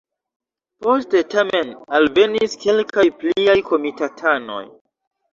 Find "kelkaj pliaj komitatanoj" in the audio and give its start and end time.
2.63-4.63